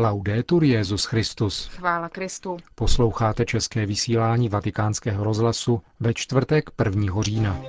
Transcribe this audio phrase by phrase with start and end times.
[0.00, 1.68] Laudetur Jezus Christus.
[1.68, 2.56] Chvála Kristu.
[2.74, 7.22] Posloucháte české vysílání Vatikánského rozhlasu ve čtvrtek 1.
[7.22, 7.60] října.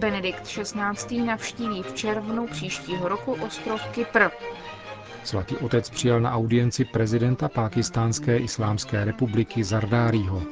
[0.00, 1.22] Benedikt XVI.
[1.24, 4.22] navštíví v červnu příštího roku ostrov Kypr.
[5.24, 10.42] Svatý otec přijal na audienci prezidenta Pákistánské islámské republiky Zardárího.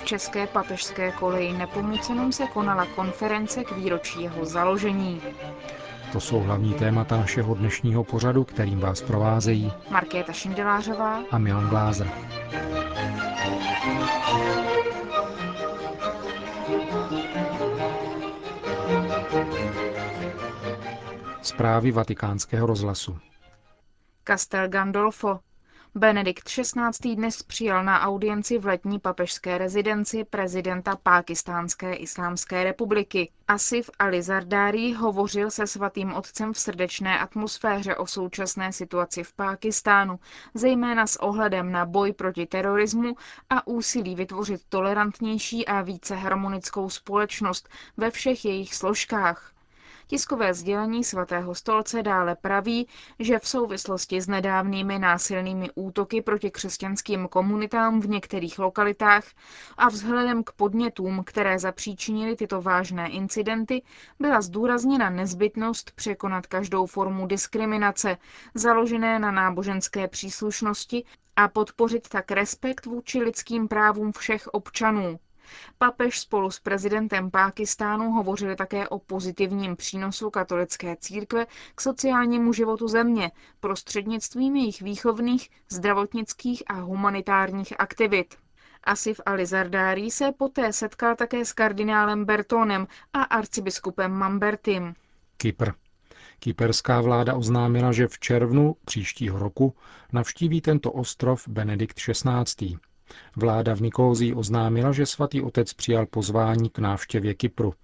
[0.00, 5.22] V České papežské koleji Nepomucenům se konala konference k výročí jeho založení.
[6.12, 12.08] To jsou hlavní témata našeho dnešního pořadu, kterým vás provázejí Markéta Šindelářová a Milan Glázer.
[21.42, 23.18] Zprávy vatikánského rozhlasu.
[24.24, 25.38] Castel Gandolfo.
[25.94, 27.14] Benedikt XVI.
[27.16, 33.30] dnes přijal na audienci v letní papežské rezidenci prezidenta Pákistánské islámské republiky.
[33.48, 40.18] Asif Ali Zardári hovořil se svatým otcem v srdečné atmosféře o současné situaci v Pákistánu,
[40.54, 43.16] zejména s ohledem na boj proti terorismu
[43.50, 49.52] a úsilí vytvořit tolerantnější a více harmonickou společnost ve všech jejich složkách.
[50.10, 57.28] Tiskové sdělení svatého stolce dále praví, že v souvislosti s nedávnými násilnými útoky proti křesťanským
[57.28, 59.24] komunitám v některých lokalitách
[59.76, 63.82] a vzhledem k podnětům, které zapříčinily tyto vážné incidenty,
[64.20, 68.16] byla zdůrazněna nezbytnost překonat každou formu diskriminace,
[68.54, 71.04] založené na náboženské příslušnosti
[71.36, 75.18] a podpořit tak respekt vůči lidským právům všech občanů.
[75.78, 82.88] Papež spolu s prezidentem Pákistánu hovořili také o pozitivním přínosu katolické církve k sociálnímu životu
[82.88, 88.34] země prostřednictvím jejich výchovných, zdravotnických a humanitárních aktivit.
[88.84, 94.94] Asif Ali Zardári se poté setkal také s kardinálem Bertonem a arcibiskupem Mambertim.
[95.36, 95.70] Kypr.
[96.38, 99.74] Kyperská vláda oznámila, že v červnu příštího roku
[100.12, 102.76] navštíví tento ostrov Benedikt XVI.
[103.36, 107.74] Vláda v Nikózii oznámila, že svatý otec přijal pozvání k návštěvě Kypru.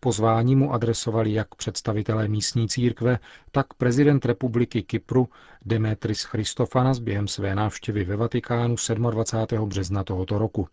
[0.00, 3.18] Pozvání mu adresovali jak představitelé místní církve,
[3.52, 5.28] tak prezident republiky Kypru
[5.64, 8.76] Demetris Christofanas během své návštěvy ve Vatikánu
[9.10, 9.68] 27.
[9.68, 10.68] března tohoto roku.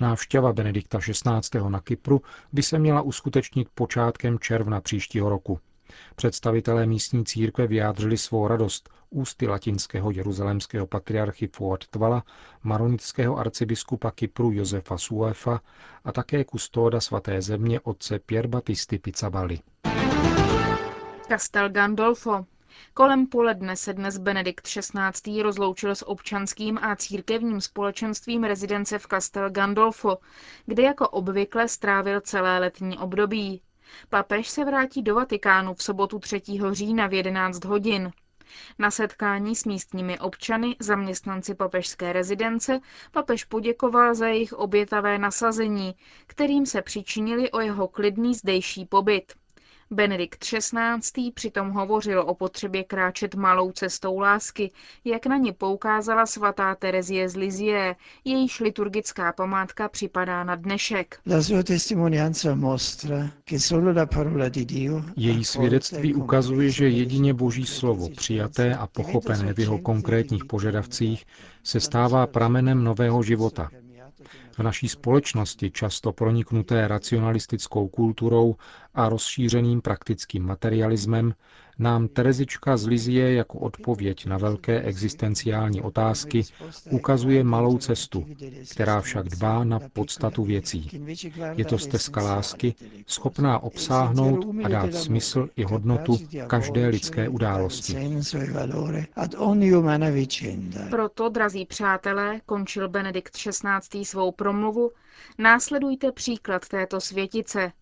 [0.00, 1.58] Návštěva Benedikta XVI.
[1.68, 5.58] na Kypru by se měla uskutečnit počátkem června příštího roku.
[6.16, 12.22] Představitelé místní církve vyjádřili svou radost ústy latinského jeruzalémského patriarchy Fuad Tvala,
[12.62, 15.60] maronického arcibiskupa Kypru Josefa Suefa
[16.04, 19.58] a také kustóda svaté země otce Pier Battisti Pizzabali.
[21.28, 22.46] Castel Gandolfo.
[22.94, 25.42] Kolem poledne se dnes Benedikt XVI.
[25.42, 30.18] rozloučil s občanským a církevním společenstvím rezidence v Castel Gandolfo,
[30.66, 33.62] kde jako obvykle strávil celé letní období.
[34.08, 36.42] Papež se vrátí do Vatikánu v sobotu 3.
[36.72, 38.12] října v 11 hodin.
[38.78, 42.80] Na setkání s místními občany, zaměstnanci papežské rezidence,
[43.12, 45.94] papež poděkoval za jejich obětavé nasazení,
[46.26, 49.34] kterým se přičinili o jeho klidný zdejší pobyt.
[49.92, 51.32] Benedikt XVI.
[51.34, 54.70] přitom hovořil o potřebě kráčet malou cestou lásky,
[55.04, 61.18] jak na ně poukázala svatá Terezie z Lizie, jejíž liturgická památka připadá na dnešek.
[65.16, 71.24] Její svědectví ukazuje, že jedině Boží slovo, přijaté a pochopené v jeho konkrétních požadavcích,
[71.64, 73.70] se stává pramenem nového života,
[74.52, 78.56] v naší společnosti, často proniknuté racionalistickou kulturou
[78.94, 81.34] a rozšířeným praktickým materialismem,
[81.78, 86.42] nám Terezička z Lizie jako odpověď na velké existenciální otázky
[86.90, 88.26] ukazuje malou cestu,
[88.70, 90.90] která však dbá na podstatu věcí.
[91.54, 92.74] Je to stezka lásky,
[93.06, 97.96] schopná obsáhnout a dát smysl i hodnotu každé lidské události.
[100.90, 104.04] Proto, drazí přátelé, končil Benedikt XVI.
[104.04, 104.90] svou promluvu,
[105.38, 107.72] následujte příklad této světice,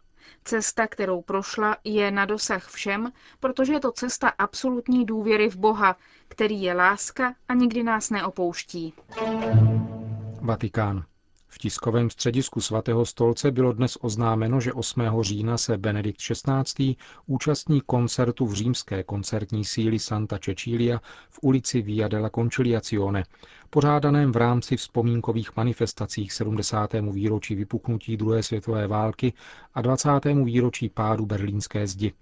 [0.44, 5.96] Cesta, kterou prošla, je na dosah všem, protože je to cesta absolutní důvěry v Boha,
[6.28, 8.94] který je láska a nikdy nás neopouští.
[10.40, 11.04] Vatikán.
[11.52, 15.02] V tiskovém středisku svatého stolce bylo dnes oznámeno, že 8.
[15.20, 16.96] října se Benedikt XVI.
[17.26, 21.00] účastní koncertu v římské koncertní síly Santa Cecilia
[21.30, 23.24] v ulici Via della Conciliazione,
[23.70, 26.92] pořádaném v rámci vzpomínkových manifestacích 70.
[27.12, 29.32] výročí vypuknutí druhé světové války
[29.74, 30.08] a 20.
[30.44, 32.12] výročí pádu berlínské zdi.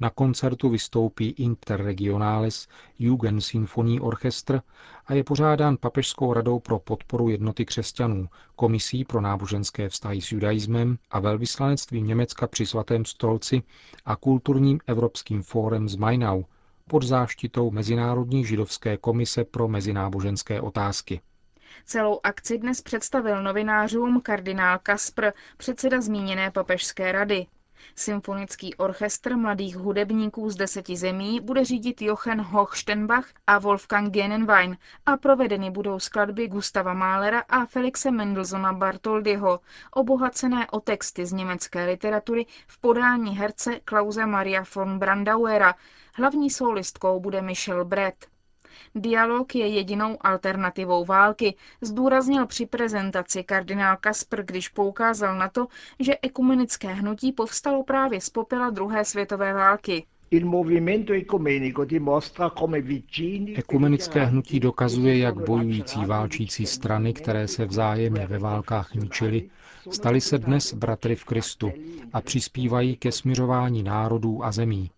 [0.00, 2.68] Na koncertu vystoupí Interregionalis
[2.98, 4.60] Jugend Symphony Orchestr
[5.06, 10.98] a je pořádán Papežskou radou pro podporu jednoty křesťanů, Komisí pro náboženské vztahy s judaismem
[11.10, 13.62] a velvyslanectvím Německa při svatém stolci
[14.04, 16.42] a kulturním evropským fórem z Mainau
[16.88, 21.20] pod záštitou Mezinárodní židovské komise pro mezináboženské otázky.
[21.84, 27.46] Celou akci dnes představil novinářům kardinál Kaspr, předseda zmíněné papežské rady.
[27.94, 34.76] Symfonický orchestr mladých hudebníků z deseti zemí bude řídit Jochen Hochstenbach a Wolfgang Genenwein
[35.06, 41.86] a provedeny budou skladby Gustava Mahlera a Felixe Mendelssohna Bartoldyho, obohacené o texty z německé
[41.86, 45.74] literatury v podání herce Klause Maria von Brandauera.
[46.14, 48.35] Hlavní solistkou bude Michel Brett.
[48.94, 55.66] Dialog je jedinou alternativou války, zdůraznil při prezentaci kardinál Kasper, když poukázal na to,
[56.00, 60.06] že ekumenické hnutí povstalo právě z popela druhé světové války.
[63.56, 69.50] Ekumenické hnutí dokazuje, jak bojující válčící strany, které se vzájemně ve válkách ničily,
[69.90, 71.72] staly se dnes bratry v Kristu
[72.12, 74.90] a přispívají ke směřování národů a zemí.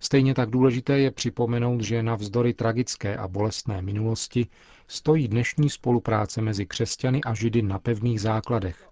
[0.00, 4.46] Stejně tak důležité je připomenout, že navzdory tragické a bolestné minulosti
[4.86, 8.88] stojí dnešní spolupráce mezi křesťany a židy na pevných základech.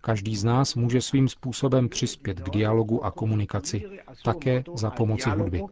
[0.00, 3.84] Každý z nás může svým způsobem přispět k dialogu a komunikaci,
[4.24, 5.62] také za pomoci hudby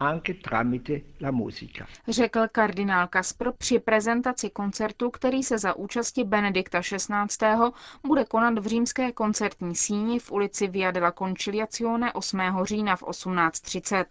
[0.00, 1.86] anche tramite la musica.
[2.08, 7.72] Řekl kardinál Kaspr při prezentaci koncertu, který se za účasti Benedikta XVI.
[8.06, 12.40] bude konat v římské koncertní síni v ulici Via della Conciliazione 8.
[12.64, 14.04] října v 18.30.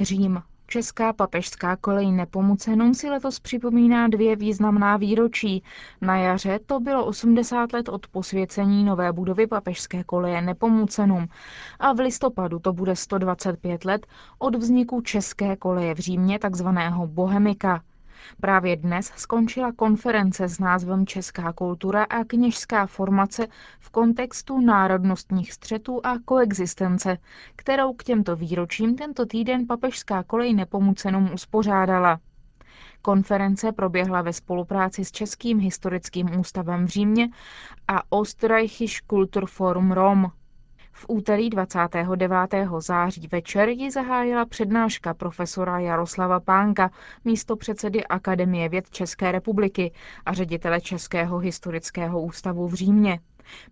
[0.00, 0.42] Řím.
[0.66, 5.62] Česká papežská kolej Nepomucenum si letos připomíná dvě významná výročí.
[6.00, 11.28] Na jaře to bylo 80 let od posvěcení nové budovy papežské koleje Nepomucenum
[11.78, 14.06] a v listopadu to bude 125 let
[14.38, 17.82] od vzniku české koleje v Římě, takzvaného Bohemika.
[18.40, 23.46] Právě dnes skončila konference s názvem Česká kultura a kněžská formace
[23.80, 27.18] v kontextu národnostních střetů a koexistence,
[27.56, 32.20] kterou k těmto výročím tento týden papežská kolej nepomucenům uspořádala.
[33.02, 37.28] Konference proběhla ve spolupráci s Českým historickým ústavem v Římě
[37.88, 40.30] a Österreichische Kulturforum Rom.
[40.96, 42.38] V úterý 29.
[42.78, 46.90] září večer ji zahájila přednáška profesora Jaroslava Pánka,
[47.24, 49.92] místo předsedy Akademie věd České republiky
[50.26, 53.20] a ředitele Českého historického ústavu v Římě.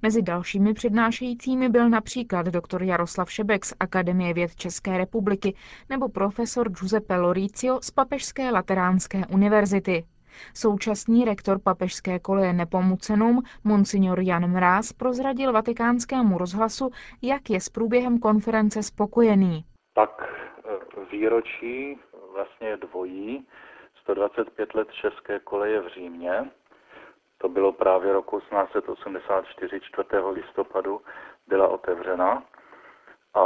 [0.02, 5.54] Mezi dalšími přednášejícími byl například doktor Jaroslav Šebek z Akademie věd České republiky
[5.90, 10.04] nebo profesor Giuseppe Loricio z Papežské lateránské univerzity.
[10.54, 16.90] Současný rektor papežské koleje Nepomucenum, monsignor Jan Mráz, prozradil vatikánskému rozhlasu,
[17.22, 19.64] jak je s průběhem konference spokojený.
[19.94, 21.98] Tak e, výročí
[22.32, 23.46] vlastně dvojí,
[24.02, 26.50] 125 let české koleje v Římě,
[27.38, 30.08] to bylo právě roku 1884, 4.
[30.32, 31.00] listopadu
[31.46, 32.42] byla otevřena
[33.34, 33.44] a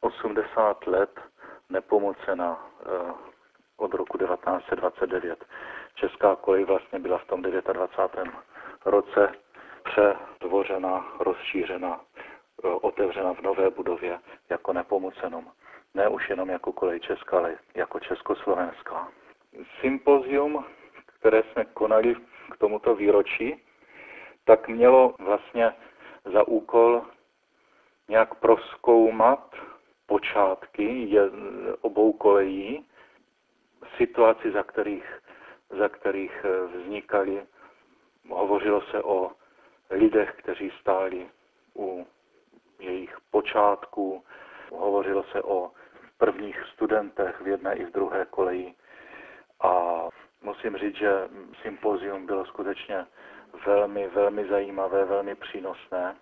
[0.00, 1.20] 80 let
[1.70, 3.12] nepomocena e,
[3.76, 5.44] od roku 1929.
[6.00, 8.34] Česká kolej vlastně byla v tom 29.
[8.84, 9.32] roce
[9.84, 12.00] předvořena, rozšířena,
[12.64, 14.18] e, otevřena v nové budově
[14.50, 15.52] jako nepomucenom.
[15.94, 19.08] Ne už jenom jako kolej Česká, ale jako Československá.
[19.80, 20.64] Sympozium,
[21.06, 22.16] které jsme konali
[22.52, 23.62] k tomuto výročí,
[24.44, 25.72] tak mělo vlastně
[26.24, 27.02] za úkol
[28.08, 29.54] nějak proskoumat
[30.06, 31.18] počátky
[31.80, 32.86] obou kolejí,
[33.96, 35.20] situaci, za kterých
[35.78, 37.46] za kterých eh, vznikaly.
[38.28, 39.30] Hovořilo se o
[39.90, 41.30] lidech, kteří stáli
[41.76, 42.06] u
[42.78, 44.24] jejich počátků,
[44.70, 45.70] hovořilo se o
[46.18, 48.74] prvních studentech v jedné i v druhé koleji.
[49.60, 50.02] A
[50.42, 51.28] musím říct, že
[51.62, 53.06] sympozium bylo skutečně
[53.66, 56.16] velmi, velmi zajímavé, velmi přínosné.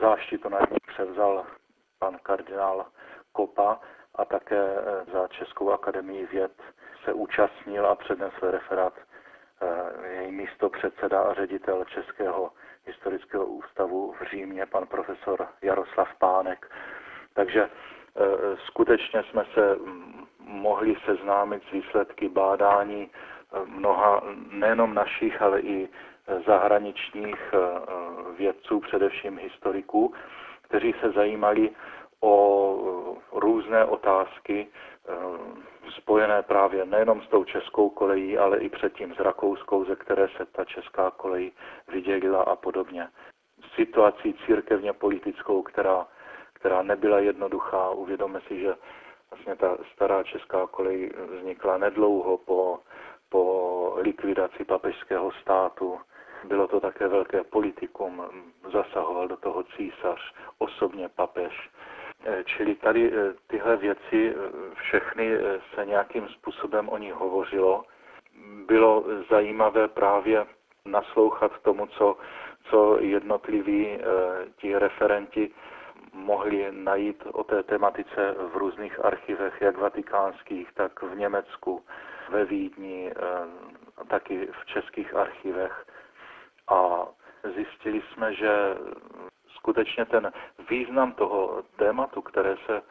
[0.00, 1.46] Záštitu nad ní převzal
[1.98, 2.86] pan kardinál
[3.32, 3.80] Kopa
[4.14, 6.52] a také eh, za Českou akademii věd
[7.06, 8.92] se účastnil a přednesl referát
[9.62, 12.50] eh, její místo předseda a ředitel Českého
[12.86, 16.70] historického ústavu v Římě, pan profesor Jaroslav Pánek.
[17.34, 18.20] Takže eh,
[18.66, 23.10] skutečně jsme se mm, mohli seznámit s výsledky bádání
[23.64, 25.88] mnoha nejenom našich, ale i
[26.46, 27.54] zahraničních
[28.38, 30.14] vědců, především historiků,
[30.62, 31.70] kteří se zajímali
[32.20, 32.36] o
[33.32, 34.95] různé otázky eh,
[35.90, 40.46] spojené právě nejenom s tou českou kolejí, ale i předtím s rakouskou, ze které se
[40.46, 41.52] ta česká kolej
[41.88, 43.08] vydělila a podobně.
[43.74, 46.06] Situací církevně politickou, která,
[46.52, 47.90] která nebyla jednoduchá.
[47.90, 48.74] Uvědomme si, že
[49.30, 52.78] vlastně ta stará česká kolej vznikla nedlouho po,
[53.28, 56.00] po likvidaci papežského státu.
[56.44, 58.22] Bylo to také velké politikum,
[58.72, 61.70] zasahoval do toho císař, osobně papež.
[62.24, 65.30] Eh, čili tady eh, tyhle věci eh, všechny
[65.74, 67.84] se nějakým způsobem o nich hovořilo.
[68.66, 70.46] Bylo zajímavé právě
[70.84, 72.16] naslouchat tomu, co,
[72.70, 73.98] co jednotliví
[74.56, 75.50] ti referenti
[76.12, 81.84] mohli najít o té tematice v různých archivech, jak vatikánských, tak v Německu,
[82.28, 83.12] ve Vídni,
[84.08, 85.86] taky v českých archivech.
[86.68, 87.06] A
[87.54, 88.76] zjistili jsme, že
[89.66, 90.32] skutečně ten
[90.70, 92.82] význam toho tématu, které se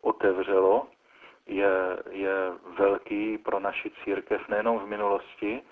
[0.00, 0.86] otevřelo,
[1.46, 1.70] je,
[2.10, 2.34] je
[2.78, 5.62] velký pro naši církev nejenom v minulosti,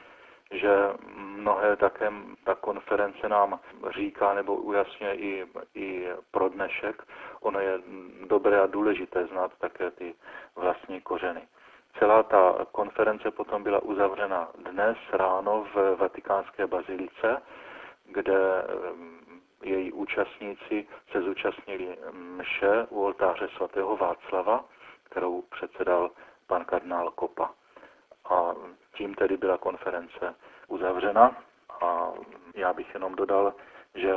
[0.50, 0.71] že
[1.14, 2.12] mnohé také
[2.45, 7.02] ta konference nám říká nebo ujasňuje i, i pro dnešek.
[7.40, 7.78] Ono je
[8.26, 10.14] dobré a důležité znát také ty
[10.57, 11.42] vlastní kořeny.
[11.99, 17.42] Celá ta konference potom byla uzavřena dnes ráno v Vatikánské bazilice,
[18.12, 18.38] kde
[19.62, 24.64] její účastníci se zúčastnili mše u oltáře svatého Václava,
[25.04, 26.11] kterou předsedal
[26.47, 27.50] pan kardinál Kopa.
[28.31, 28.54] A
[28.97, 30.35] tím tedy byla konference
[30.69, 31.37] uzavřena
[31.81, 32.12] a
[32.54, 33.54] já bych jenom dodal,
[33.95, 34.14] že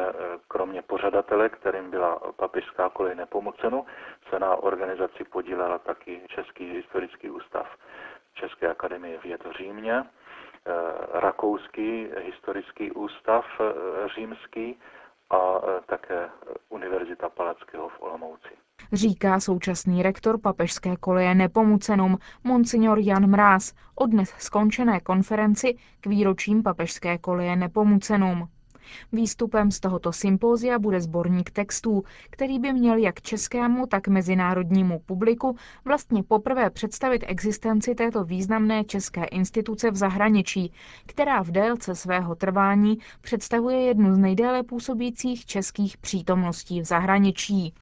[0.48, 3.86] kromě pořadatele, kterým byla papižská kolej Nepomocenu,
[4.30, 7.78] se na organizaci podílela taky Český historický ústav
[8.34, 10.04] České akademie věd v Římě,
[11.14, 13.46] Rakouský historický ústav
[14.16, 14.80] římský
[15.30, 16.30] a e, také
[16.70, 18.50] Univerzita Palackého v Olomouci.
[18.94, 26.64] Říká současný rektor papežské koleje Nepomucenum, monsignor Jan Mráz, o dnes skončené konferenci k výročím
[26.64, 28.48] papežské koleje Nepomucenum.
[29.12, 35.56] Výstupem z tohoto sympózia bude sborník textů, který by měl jak českému, tak mezinárodnímu publiku
[35.86, 40.72] vlastně poprvé představit existenci této významné české instituce v zahraničí,
[41.06, 47.74] která v délce svého trvání představuje jednu z nejdéle působících českých přítomností v zahraničí.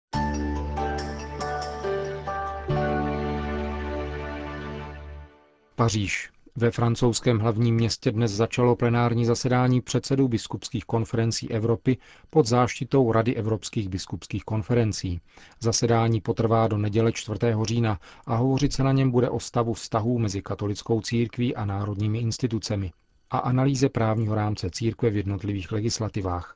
[5.75, 6.32] Paříž.
[6.55, 11.97] Ve francouzském hlavním městě dnes začalo plenární zasedání předsedů biskupských konferencí Evropy
[12.29, 15.21] pod záštitou Rady evropských biskupských konferencí.
[15.59, 17.39] Zasedání potrvá do neděle 4.
[17.63, 22.19] října a hovořit se na něm bude o stavu vztahů mezi katolickou církví a národními
[22.19, 22.91] institucemi
[23.31, 26.55] a analýze právního rámce církve v jednotlivých legislativách.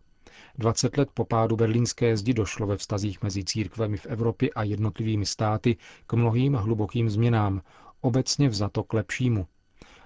[0.58, 5.26] 20 let po pádu berlínské zdi došlo ve vztazích mezi církvemi v Evropě a jednotlivými
[5.26, 5.78] státy
[6.08, 7.62] k mnohým hlubokým změnám,
[8.02, 9.48] obecně vzato k lepšímu,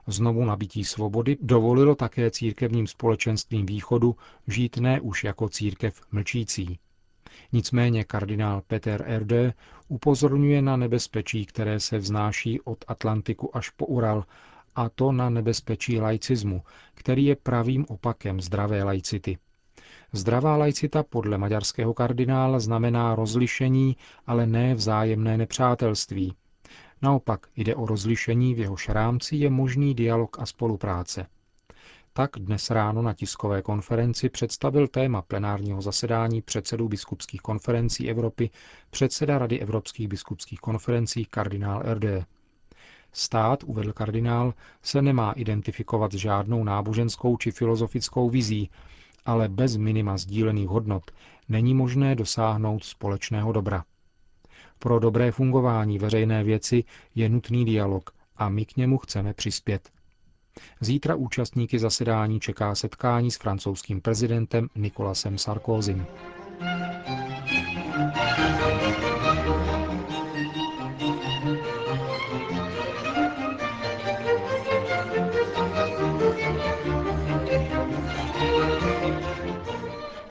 [0.08, 4.16] Znovu nabití svobody dovolilo také církevním společenstvím východu
[4.48, 6.80] žít ne už jako církev mlčící.
[7.52, 9.54] Nicméně kardinál Peter Erde
[9.88, 14.26] upozorňuje na nebezpečí, které se vznáší od Atlantiku až po Ural,
[14.76, 16.62] a to na nebezpečí laicismu,
[16.94, 19.38] který je pravým opakem zdravé laicity.
[20.14, 26.34] Zdravá laicita podle maďarského kardinála znamená rozlišení, ale ne vzájemné nepřátelství,
[27.02, 31.26] Naopak jde o rozlišení, v jehož rámci je možný dialog a spolupráce.
[32.14, 38.50] Tak dnes ráno na tiskové konferenci představil téma plenárního zasedání předsedů biskupských konferencí Evropy
[38.90, 42.26] předseda Rady evropských biskupských konferencí kardinál RD.
[43.14, 48.70] Stát, uvedl kardinál, se nemá identifikovat s žádnou náboženskou či filozofickou vizí,
[49.26, 51.12] ale bez minima sdílených hodnot
[51.50, 53.84] není možné dosáhnout společného dobra.
[54.84, 56.84] Pro dobré fungování veřejné věci
[57.16, 59.90] je nutný dialog a my k němu chceme přispět.
[60.82, 66.06] Zítra účastníky zasedání čeká setkání s francouzským prezidentem Nikolasem Sarkozym.